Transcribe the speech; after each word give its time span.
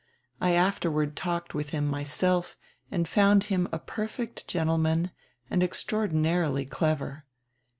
I 0.41 0.53
afterward 0.53 1.15
talked 1.15 1.53
with 1.53 1.69
him 1.69 1.87
myself 1.87 2.57
and 2.89 3.07
found 3.07 3.43
him 3.43 3.67
a 3.71 3.77
perfect 3.77 4.47
gendeman 4.47 5.11
and 5.47 5.61
extraordinarily 5.61 6.65
clever. 6.65 7.25